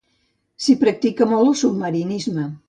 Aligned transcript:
S'hi 0.63 0.75
practica 0.83 1.27
molt 1.35 1.51
el 1.51 1.55
submarinisme. 1.61 2.49